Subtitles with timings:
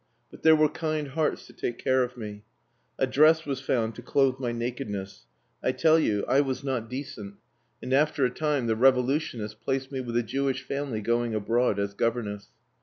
[0.31, 2.43] But there were kind hearts to take care of me.
[2.97, 5.27] A dress was found to clothe my nakedness.
[5.61, 7.35] I tell you, I was not decent
[7.83, 11.93] and after a time the revolutionists placed me with a Jewish family going abroad, as
[11.93, 12.47] governess.